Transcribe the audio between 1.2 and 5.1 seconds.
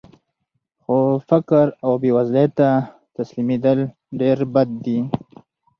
فقر او بېوزلۍ ته تسلیمېدل ډېر بد دي